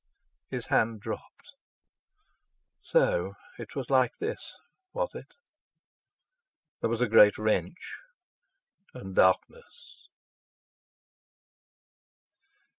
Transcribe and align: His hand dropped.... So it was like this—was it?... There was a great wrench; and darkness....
His 0.49 0.65
hand 0.65 0.99
dropped.... 0.99 1.53
So 2.79 3.33
it 3.59 3.75
was 3.75 3.91
like 3.91 4.17
this—was 4.17 5.13
it?... 5.13 5.27
There 6.81 6.89
was 6.89 7.01
a 7.01 7.07
great 7.07 7.37
wrench; 7.37 8.01
and 8.95 9.15
darkness.... 9.15 10.07